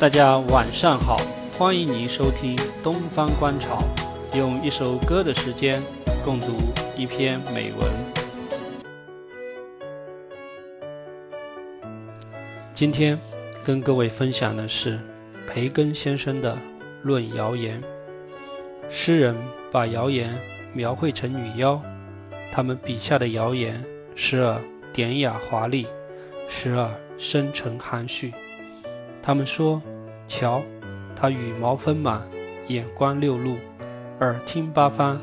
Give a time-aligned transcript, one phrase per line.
[0.00, 1.16] 大家晚上好，
[1.58, 3.82] 欢迎您收听《东方观潮》，
[4.38, 5.82] 用一首歌的时间
[6.24, 6.46] 共读
[6.96, 7.90] 一篇美文。
[12.72, 13.18] 今天
[13.64, 15.00] 跟各位分享的是
[15.48, 16.54] 培根先生的
[17.02, 17.82] 《论谣言》。
[18.88, 19.34] 诗人
[19.72, 20.38] 把谣言
[20.72, 21.82] 描绘成女妖，
[22.52, 23.82] 他们笔下的谣言
[24.14, 24.60] 时而
[24.92, 25.88] 典雅华丽，
[26.48, 26.88] 时而
[27.18, 28.32] 深沉含蓄。
[29.22, 29.82] 他们说
[30.26, 30.62] ：“瞧，
[31.14, 32.22] 他羽毛丰满，
[32.68, 33.56] 眼观六路，
[34.20, 35.20] 耳听八方，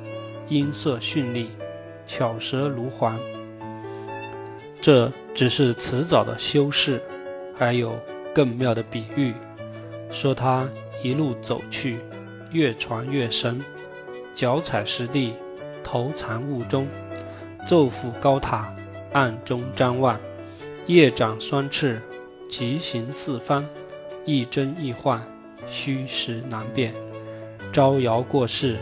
[0.48, 1.50] 音色绚丽，
[2.06, 3.18] 巧舌如簧。”
[4.82, 7.02] 这只是词藻的修饰，
[7.56, 7.98] 还有
[8.34, 9.34] 更妙的比喻，
[10.12, 10.68] 说他
[11.02, 11.98] 一路走去，
[12.52, 13.60] 越传越深，
[14.36, 15.34] 脚踩实地，
[15.84, 16.88] 头藏雾中，
[17.66, 18.72] 昼伏高塔，
[19.14, 20.20] 暗中张望，
[20.86, 22.00] 夜展双翅，
[22.48, 23.66] 疾行四方。
[24.26, 25.22] 亦真亦幻，
[25.68, 26.94] 虚实难辨，
[27.72, 28.78] 招摇过市，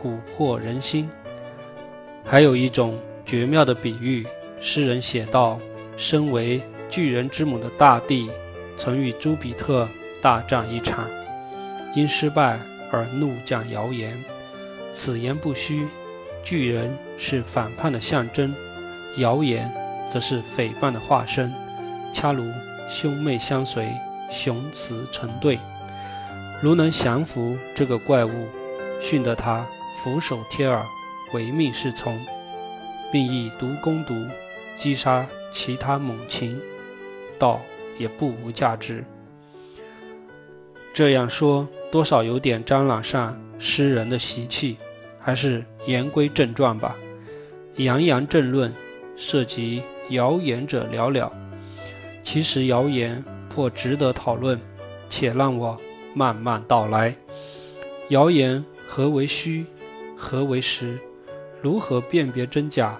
[0.00, 1.08] 蛊惑人心。
[2.24, 4.26] 还有一种绝妙的比喻，
[4.60, 5.58] 诗人写道：
[5.96, 8.30] 身为巨人之母的大地，
[8.76, 9.88] 曾与朱比特
[10.20, 11.08] 大战一场，
[11.96, 14.22] 因失败而怒降谣言。
[14.92, 15.86] 此言不虚，
[16.44, 18.54] 巨人是反叛的象征，
[19.16, 19.72] 谣言
[20.08, 21.50] 则是诽谤的化身，
[22.12, 22.44] 恰如
[22.90, 23.90] 兄妹相随。
[24.32, 25.58] 雄雌成对，
[26.62, 28.30] 如能降服这个怪物，
[28.98, 29.64] 训得他
[30.02, 30.82] 俯首帖耳，
[31.34, 32.18] 唯命是从，
[33.12, 34.14] 并以毒攻毒，
[34.74, 36.58] 击杀其他猛禽，
[37.38, 37.60] 倒
[37.98, 39.04] 也不无价值。
[40.94, 44.78] 这样说，多少有点沾染上诗人的习气，
[45.20, 46.96] 还是言归正传吧。
[47.76, 48.72] 洋洋正论，
[49.14, 51.30] 涉及谣言者寥寥。
[52.24, 53.22] 其实谣言。
[53.54, 54.58] 或值得讨论，
[55.08, 55.78] 且让我
[56.14, 57.14] 慢慢道来。
[58.08, 59.64] 谣言何为虚？
[60.16, 60.98] 何为实？
[61.60, 62.98] 如何辨别真假？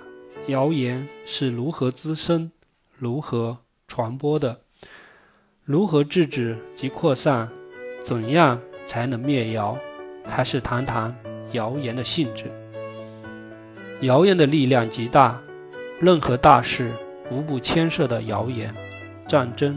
[0.49, 2.50] 谣言是如何滋生、
[2.99, 4.60] 如何传播的？
[5.65, 7.48] 如何制止及扩散？
[8.03, 9.77] 怎样才能灭谣？
[10.25, 11.16] 还是谈谈
[11.53, 12.47] 谣言的性质？
[14.00, 15.41] 谣言的力量极大，
[16.00, 16.91] 任何大事
[17.31, 18.75] 无不牵涉的谣言，
[19.28, 19.77] 战争。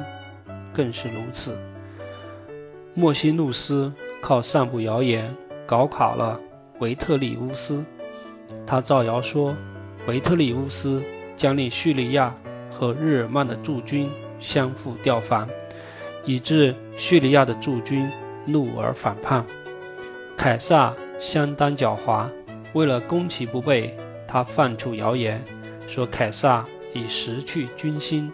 [0.75, 1.57] 更是如此。
[2.93, 3.91] 莫西努斯
[4.21, 5.33] 靠散布谣言
[5.65, 6.39] 搞垮了
[6.79, 7.83] 维特里乌斯。
[8.67, 9.55] 他造谣说，
[10.07, 11.01] 维特里乌斯
[11.37, 12.35] 将令叙利亚
[12.71, 14.09] 和日耳曼的驻军
[14.39, 15.47] 相互调防，
[16.25, 18.09] 以致叙利亚的驻军
[18.45, 19.45] 怒而反叛。
[20.37, 22.27] 凯撒相当狡猾，
[22.73, 23.95] 为了攻其不备，
[24.27, 25.43] 他放出谣言，
[25.87, 28.31] 说凯撒已失去军心，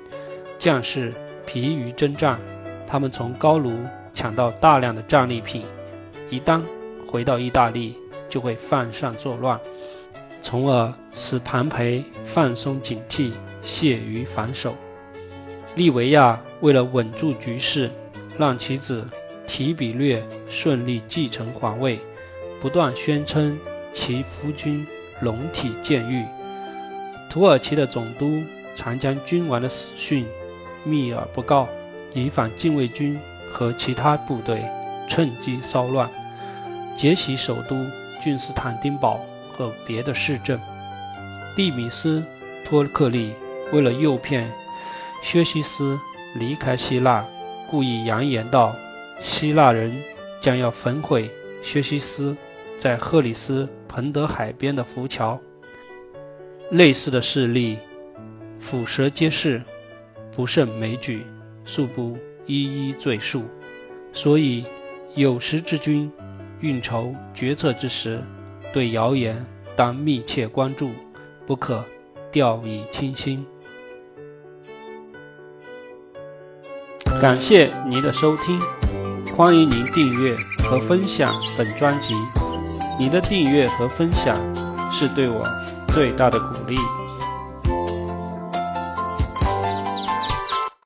[0.58, 1.14] 将士。
[1.46, 2.40] 疲于征战，
[2.88, 3.72] 他们从高卢
[4.14, 5.64] 抢到大量的战利品，
[6.30, 6.62] 一旦
[7.08, 7.98] 回到意大利，
[8.30, 9.60] 就会犯上作乱，
[10.42, 13.32] 从而使庞培放松警惕，
[13.64, 14.76] 懈于防守。
[15.76, 17.90] 利维亚为了稳住局势，
[18.38, 19.06] 让其子
[19.48, 22.00] 提比略顺利继承皇位，
[22.62, 23.58] 不断宣称
[23.94, 24.86] 其夫君
[25.22, 26.26] 龙体健愈。
[27.30, 28.42] 土耳其的总督
[28.76, 30.26] 常将君王的死讯。
[30.84, 31.68] 秘而不告，
[32.14, 33.20] 以防禁卫军
[33.52, 34.64] 和其他部队
[35.10, 36.10] 趁机骚乱，
[36.98, 37.76] 劫袭首都
[38.22, 39.20] 君士坦丁堡
[39.52, 40.60] 和别的市镇。
[41.56, 42.24] 蒂米斯
[42.66, 43.34] 托克利
[43.72, 44.50] 为了诱骗
[45.22, 46.00] 薛西斯
[46.36, 47.26] 离开希腊，
[47.70, 48.74] 故意扬言道：
[49.20, 49.92] 希腊人
[50.42, 51.30] 将要焚毁
[51.62, 52.36] 薛西斯
[52.78, 55.40] 在赫里斯彭德海边的浮桥。
[56.72, 57.78] 类似的事例，
[58.58, 59.62] 俯拾皆是。
[60.36, 61.26] 不胜枚举，
[61.66, 63.44] 素不一一赘述。
[64.14, 64.66] 所以，
[65.16, 66.12] 有识之君
[66.60, 68.22] 运筹决策之时，
[68.74, 70.92] 对谣言当密切关注，
[71.46, 71.84] 不可
[72.32, 73.46] 掉以轻心。
[77.20, 78.60] 感谢您的收听，
[79.36, 82.16] 欢迎您订阅和分享本专辑。
[83.00, 84.38] 你的订阅和分享
[84.92, 85.44] 是对我
[85.90, 86.76] 最大的鼓励。